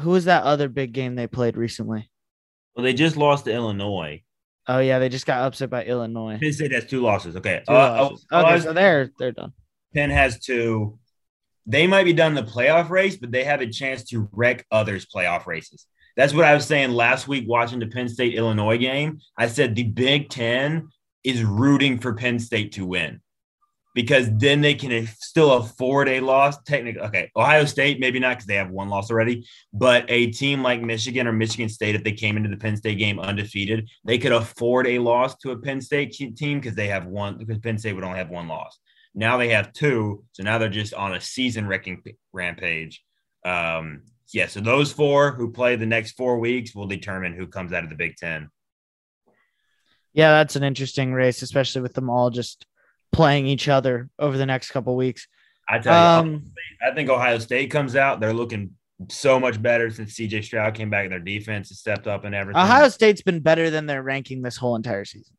[0.00, 2.08] Who was that other big game they played recently?
[2.74, 4.22] Well, they just lost to Illinois.
[4.66, 6.38] Oh yeah, they just got upset by Illinois.
[6.40, 7.36] Penn State has two losses.
[7.36, 7.62] Okay.
[7.66, 8.26] Two Uh, losses.
[8.30, 9.10] oh, okay, Ohio so they're there.
[9.18, 9.52] they're done.
[9.94, 10.98] Penn has two.
[11.66, 14.64] They might be done in the playoff race, but they have a chance to wreck
[14.70, 15.86] others' playoff races.
[16.18, 19.20] That's what I was saying last week watching the Penn State Illinois game.
[19.38, 20.88] I said the Big Ten
[21.22, 23.20] is rooting for Penn State to win
[23.94, 26.60] because then they can still afford a loss.
[26.64, 30.60] Technically, okay, Ohio State, maybe not because they have one loss already, but a team
[30.60, 34.18] like Michigan or Michigan State, if they came into the Penn State game undefeated, they
[34.18, 37.78] could afford a loss to a Penn State team because they have one, because Penn
[37.78, 38.76] State would only have one loss.
[39.14, 42.02] Now they have two, so now they're just on a season wrecking
[42.32, 43.04] rampage.
[43.44, 44.02] Um,
[44.32, 47.84] yeah, so those four who play the next four weeks will determine who comes out
[47.84, 48.50] of the Big Ten.
[50.12, 52.66] Yeah, that's an interesting race, especially with them all just
[53.12, 55.26] playing each other over the next couple weeks.
[55.68, 56.42] I tell you, Um,
[56.82, 58.20] I think Ohio State comes out.
[58.20, 58.70] They're looking
[59.08, 61.08] so much better since CJ Stroud came back.
[61.08, 62.60] Their defense has stepped up and everything.
[62.60, 65.36] Ohio State's been better than their ranking this whole entire season.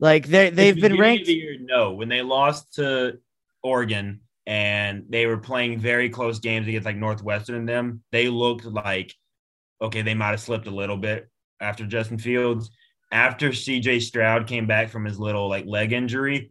[0.00, 1.26] Like they they've been ranked.
[1.26, 3.18] the year, no, when they lost to
[3.62, 8.64] Oregon and they were playing very close games against like Northwestern and them, they looked
[8.64, 9.12] like
[9.82, 11.28] okay, they might have slipped a little bit
[11.60, 12.70] after Justin Fields.
[13.12, 16.50] After CJ Stroud came back from his little like leg injury,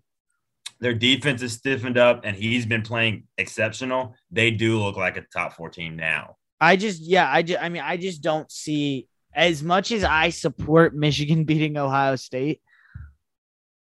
[0.79, 4.15] their defense is stiffened up and he's been playing exceptional.
[4.31, 6.38] They do look like a top four team now.
[6.60, 10.29] I just yeah, I just I mean I just don't see as much as I
[10.29, 12.62] support Michigan beating Ohio State.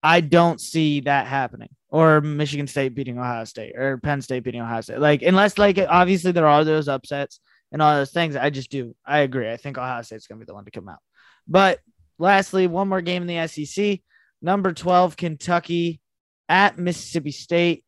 [0.05, 1.69] I don't see that happening.
[1.89, 4.99] Or Michigan State beating Ohio State or Penn State beating Ohio State.
[4.99, 7.39] Like unless like obviously there are those upsets
[7.71, 8.35] and all those things.
[8.35, 8.95] I just do.
[9.03, 9.51] I agree.
[9.51, 10.99] I think Ohio State's gonna be the one to come out.
[11.47, 11.79] But
[12.19, 14.01] lastly, one more game in the SEC.
[14.43, 15.99] Number 12, Kentucky
[16.47, 17.83] at Mississippi State,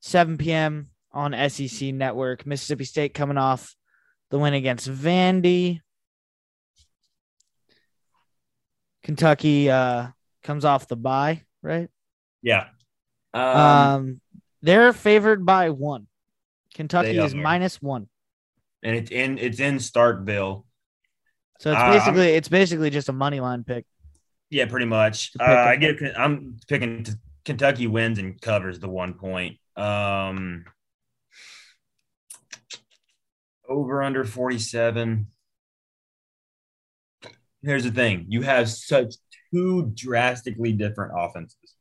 [0.00, 0.88] 7 p.m.
[1.12, 2.46] on SEC Network.
[2.46, 3.76] Mississippi State coming off
[4.30, 5.80] the win against Vandy.
[9.04, 10.08] Kentucky uh,
[10.42, 11.88] comes off the bye, right?
[12.42, 12.68] Yeah.
[13.34, 14.20] Um, Um,
[14.62, 16.06] they're favored by one.
[16.74, 18.08] Kentucky is minus one.
[18.82, 20.64] and it's in it's in Starkville.
[21.58, 23.84] So it's Uh, basically it's basically just a money line pick.
[24.50, 25.32] Yeah, pretty much.
[25.38, 25.96] Uh, I get.
[26.16, 27.12] I'm picking t-
[27.44, 29.58] Kentucky wins and covers the one point.
[29.76, 30.64] Um,
[33.68, 35.26] over under forty seven.
[37.62, 39.14] Here's the thing: you have such
[39.52, 41.74] two drastically different offenses.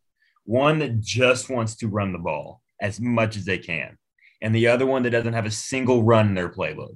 [0.45, 3.98] One that just wants to run the ball as much as they can,
[4.42, 6.96] and the other one that doesn't have a single run in their playbook.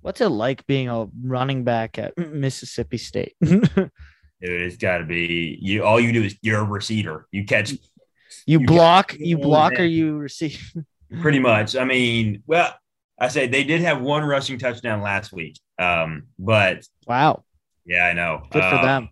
[0.00, 3.34] What's it like being a running back at Mississippi State?
[3.42, 3.90] Dude,
[4.40, 5.82] it's got to be you.
[5.84, 7.26] All you do is you're a receiver.
[7.32, 7.78] You catch you
[8.46, 10.72] You block, get- you block, or you receive.
[11.20, 11.74] Pretty much.
[11.74, 12.72] I mean, well,
[13.18, 15.58] I say they did have one rushing touchdown last week.
[15.78, 17.44] Um, but Wow,
[17.88, 18.42] yeah, I know.
[18.50, 19.08] good for Um, them.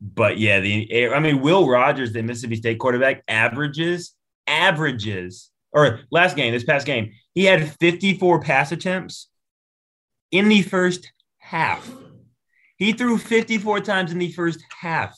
[0.00, 4.14] But yeah, the I mean, Will Rogers, the Mississippi State quarterback, averages
[4.46, 9.28] averages or last game, this past game, he had 54 pass attempts
[10.32, 11.88] in the first half.
[12.76, 15.16] He threw 54 times in the first half.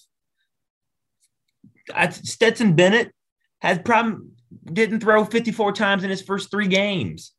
[2.10, 3.12] Stetson Bennett
[3.60, 4.32] had problem
[4.70, 7.32] didn't throw 54 times in his first three games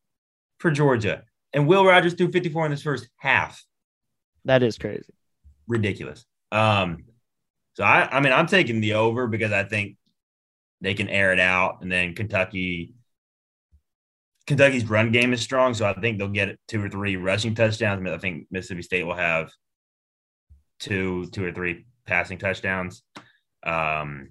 [0.58, 1.22] for Georgia.
[1.52, 3.62] And Will Rogers threw 54 in his first half.
[4.44, 5.14] That is crazy.
[5.66, 6.24] Ridiculous.
[6.52, 7.04] Um,
[7.74, 9.96] so I, I mean, I'm taking the over because I think
[10.80, 12.94] they can air it out, and then Kentucky,
[14.46, 18.06] Kentucky's run game is strong, so I think they'll get two or three rushing touchdowns.
[18.08, 19.50] I think Mississippi State will have
[20.78, 23.02] two, two or three passing touchdowns.
[23.64, 24.28] Um,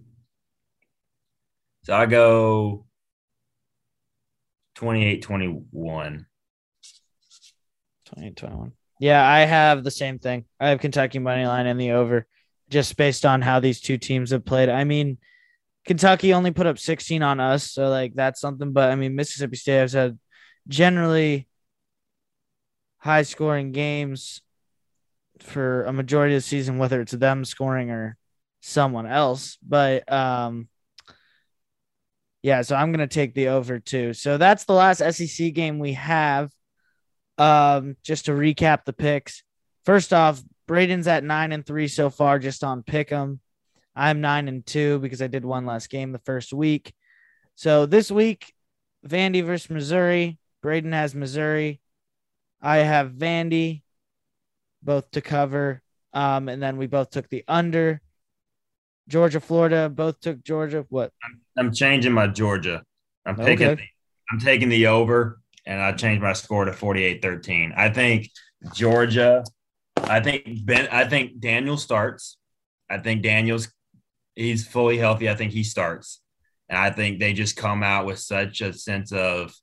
[1.84, 2.86] so I go
[4.76, 6.26] 28 21.
[8.06, 8.72] 28 21.
[9.00, 10.46] Yeah, I have the same thing.
[10.60, 12.28] I have Kentucky money line and the over
[12.70, 14.70] just based on how these two teams have played.
[14.70, 15.18] I mean,
[15.86, 19.58] Kentucky only put up 16 on us, so like that's something, but I mean, Mississippi
[19.58, 20.18] State has had
[20.68, 21.48] generally
[23.00, 24.42] high scoring games
[25.40, 28.18] for a majority of the season, whether it's them scoring or
[28.62, 29.58] someone else.
[29.62, 30.70] But um
[32.42, 34.14] yeah, so I'm gonna take the over too.
[34.14, 36.52] So that's the last SEC game we have.
[37.38, 39.44] Um, just to recap the picks.
[39.86, 43.40] First off, Braden's at nine and three so far, just on pick'em.
[43.96, 46.94] I'm nine and two because I did one last game the first week.
[47.56, 48.54] So this week,
[49.08, 50.38] Vandy versus Missouri.
[50.62, 51.82] Braden has Missouri.
[52.62, 53.82] I have Vandy,
[54.82, 55.82] both to cover.
[56.14, 58.02] Um, and then we both took the under.
[59.10, 60.86] Georgia, Florida, both took Georgia.
[60.90, 61.12] What?
[61.24, 62.84] I'm, I'm changing my Georgia.
[63.26, 63.68] I'm picking.
[63.68, 63.90] Okay.
[64.32, 67.74] I'm taking the over, and I changed my score to 48-13.
[67.78, 68.30] I think
[68.74, 69.44] Georgia.
[69.98, 70.88] I think Ben.
[70.92, 72.38] I think Daniel starts.
[72.90, 73.72] I think Daniel's.
[74.36, 75.30] He's fully healthy.
[75.30, 76.22] I think he starts,
[76.68, 79.54] and I think they just come out with such a sense of,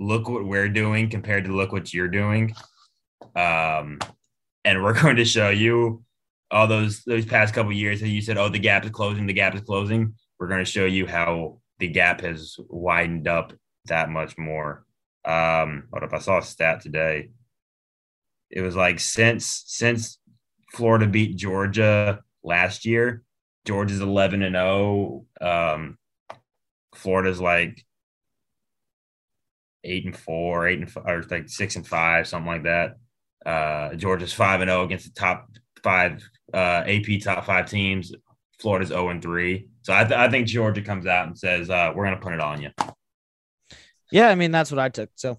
[0.00, 2.54] look what we're doing compared to look what you're doing,
[3.34, 3.98] um,
[4.64, 6.02] and we're going to show you
[6.50, 9.32] all those those past couple years that you said, oh, the gap is closing, the
[9.32, 10.14] gap is closing.
[10.38, 13.52] We're going to show you how the gap has widened up
[13.86, 14.85] that much more.
[15.26, 17.30] Um, what if I saw a stat today?
[18.50, 20.18] It was like since since
[20.72, 23.22] Florida beat Georgia last year,
[23.64, 25.24] Georgia's eleven and zero.
[25.40, 25.98] Um,
[26.94, 27.84] Florida's like
[29.82, 32.96] eight and four, eight and five, or like six and five, something like that.
[33.44, 35.48] Uh, Georgia's five and zero against the top
[35.82, 36.22] five
[36.54, 38.12] uh, AP top five teams.
[38.60, 39.68] Florida's zero and three.
[39.82, 42.32] So I, th- I think Georgia comes out and says, uh, "We're going to put
[42.32, 42.70] it on you."
[44.10, 45.10] Yeah, I mean that's what I took.
[45.14, 45.38] So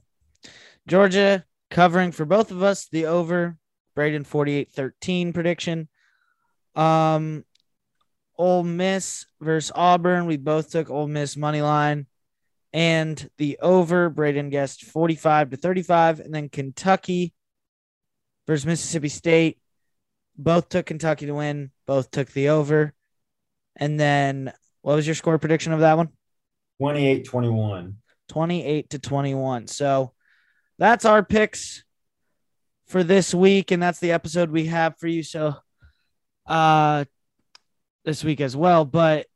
[0.88, 3.58] Georgia covering for both of us the over.
[3.96, 5.88] Braden 48-13 prediction.
[6.76, 7.44] Um
[8.38, 10.28] Ole Miss versus Auburn.
[10.28, 12.06] We both took Ole Miss money line
[12.72, 14.10] and the over.
[14.10, 16.20] Braden guessed 45 to 35.
[16.20, 17.34] And then Kentucky
[18.46, 19.60] versus Mississippi State.
[20.38, 21.72] Both took Kentucky to win.
[21.88, 22.94] Both took the over.
[23.76, 26.10] And then what was your score prediction of that one?
[26.82, 27.96] 28-21.
[28.28, 29.68] 28 to 21.
[29.68, 30.14] So
[30.78, 31.84] that's our picks
[32.88, 35.56] for this week and that's the episode we have for you so
[36.46, 37.04] uh
[38.06, 39.28] this week as well, but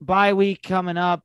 [0.00, 1.22] bye week coming up.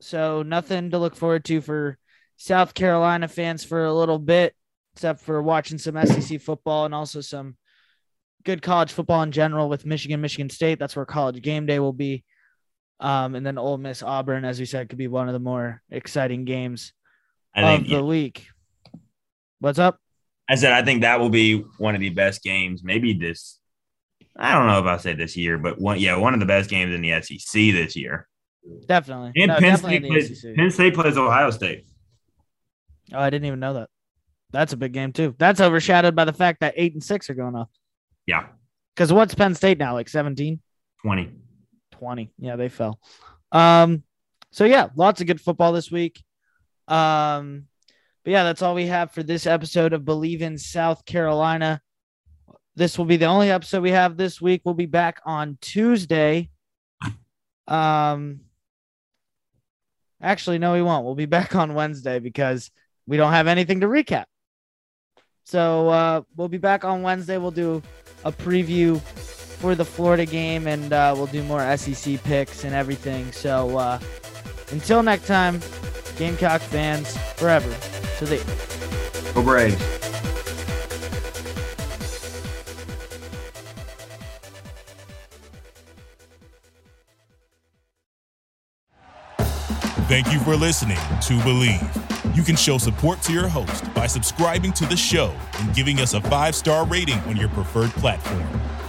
[0.00, 1.98] So nothing to look forward to for
[2.36, 4.54] South Carolina fans for a little bit
[4.94, 7.56] except for watching some SEC football and also some
[8.44, 10.78] good college football in general with Michigan, Michigan State.
[10.78, 12.24] That's where college game day will be.
[13.02, 15.82] Um, and then Ole Miss Auburn, as we said, could be one of the more
[15.90, 16.92] exciting games
[17.52, 18.46] I of think the week.
[19.58, 19.98] What's up?
[20.48, 23.58] I said I think that will be one of the best games, maybe this.
[24.36, 26.70] I don't know if I'll say this year, but one, yeah, one of the best
[26.70, 28.28] games in the SEC this year.
[28.86, 29.32] Definitely.
[29.36, 31.86] And No, Penn, definitely State plays, Penn State plays Ohio State.
[33.12, 33.88] Oh, I didn't even know that.
[34.52, 35.34] That's a big game too.
[35.38, 37.68] That's overshadowed by the fact that eight and six are going off.
[38.26, 38.46] Yeah,
[38.94, 39.94] Because what's Penn State now?
[39.94, 40.60] Like 17,
[41.02, 41.32] twenty.
[42.02, 42.32] 20.
[42.38, 42.98] Yeah, they fell.
[43.52, 44.02] Um,
[44.50, 46.20] so yeah, lots of good football this week.
[46.88, 47.66] Um,
[48.24, 51.80] but yeah, that's all we have for this episode of Bleav in South Carolina.
[52.74, 54.62] This will be the only episode we have this week.
[54.64, 56.50] We'll be back on Tuesday.
[57.68, 58.40] Um,
[60.20, 61.04] actually, no, we won't.
[61.04, 62.72] We'll be back on Wednesday because
[63.06, 64.24] we don't have anything to recap.
[65.44, 67.38] So uh, we'll be back on Wednesday.
[67.38, 67.80] We'll do
[68.24, 69.00] a preview
[69.62, 73.30] for the Florida game, and uh, we'll do more SEC picks and everything.
[73.30, 74.00] So uh,
[74.72, 75.60] until next time,
[76.16, 77.70] Gamecock fans forever
[78.18, 79.32] to the.
[79.32, 79.76] Go Braves.
[90.08, 92.36] Thank you for listening to Bleav.
[92.36, 96.14] You can show support to your host by subscribing to the show and giving us
[96.14, 98.71] a five star rating on your preferred platform.